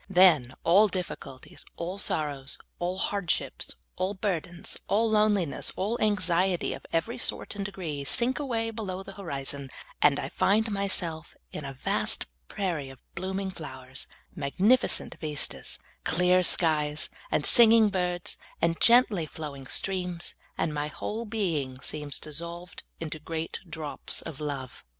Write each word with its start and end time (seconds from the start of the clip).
Then 0.09 0.55
all 0.63 0.87
difficulties, 0.87 1.63
all 1.77 1.99
sorrows, 1.99 2.57
all 2.79 2.97
hardships, 2.97 3.75
all 3.97 4.15
burdens, 4.15 4.75
all 4.87 5.11
loneliness, 5.11 5.71
all 5.75 5.95
anxiet}^ 5.99 6.75
of 6.75 6.87
every 6.91 7.19
sort 7.19 7.55
and 7.55 7.63
degree, 7.63 8.03
sink 8.03 8.37
awa^^ 8.37 8.75
below 8.75 9.03
the 9.03 9.11
horizon, 9.13 9.69
and 10.01 10.17
I 10.19 10.29
find 10.29 10.71
myself 10.71 11.35
in 11.51 11.63
a 11.65 11.73
vast 11.75 12.25
prairie 12.47 12.89
of 12.89 12.97
blooming 13.13 13.51
flowers, 13.51 14.07
and 14.31 14.37
magnificent 14.39 15.17
vistas, 15.21 15.77
and 15.83 16.03
clear 16.15 16.41
skies, 16.41 17.11
and 17.29 17.45
singing 17.45 17.89
birds, 17.89 18.39
and 18.59 18.81
gently 18.81 19.27
flowing 19.27 19.67
streams, 19.67 20.33
and 20.57 20.73
my 20.73 20.87
whole 20.87 21.25
being 21.25 21.79
seems 21.83 22.19
dissolved 22.19 22.81
into 22.99 23.19
great 23.19 23.59
drops 23.69 24.23
of 24.23 24.39
love. 24.39 24.83